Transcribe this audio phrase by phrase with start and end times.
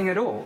[0.00, 0.38] nothing at all.
[0.38, 0.39] All,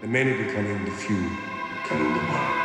[0.00, 1.16] the many becoming the few,
[1.82, 2.57] becoming the one.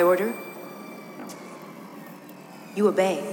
[0.00, 0.32] I order.
[2.74, 3.29] You obey.